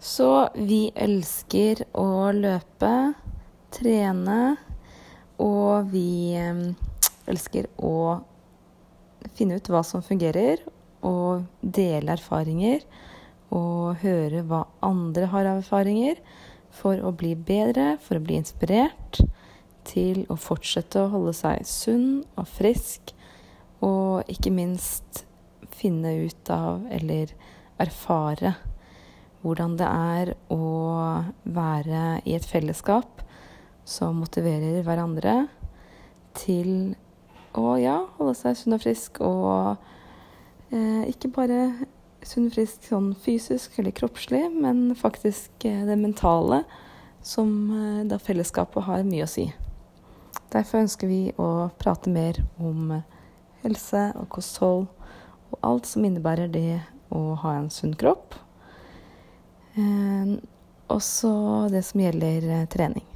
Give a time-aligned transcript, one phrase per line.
[0.00, 2.92] Så vi elsker å løpe,
[3.76, 4.56] trene,
[5.36, 6.62] og vi eh,
[7.28, 8.16] elsker å
[9.36, 10.62] finne ut hva som fungerer,
[11.04, 12.86] og dele erfaringer.
[13.52, 16.16] Og høre hva andre har av erfaringer,
[16.72, 19.20] for å bli bedre, for å bli inspirert
[19.90, 23.12] til å fortsette å holde seg sunn og frisk,
[23.84, 25.26] og ikke minst
[25.76, 27.36] finne ut av eller
[27.80, 28.56] erfare
[29.40, 30.64] hvordan det er å
[31.44, 33.22] være i et fellesskap
[33.88, 35.46] som motiverer hverandre
[36.36, 36.94] til
[37.58, 39.80] å ja, holde seg sunn og frisk, og
[40.70, 41.62] eh, ikke bare
[42.26, 46.62] sunn og frisk sånn fysisk eller kroppslig, men faktisk eh, det mentale,
[47.26, 49.48] som eh, da fellesskapet har mye å si.
[50.50, 53.00] Derfor ønsker vi å prate mer om
[53.64, 54.86] helse og kosthold
[55.50, 56.80] og alt som innebærer det
[57.14, 58.36] å ha en sunn kropp.
[59.74, 60.34] Eh,
[60.90, 61.30] også
[61.70, 63.09] det som gjelder eh, trening.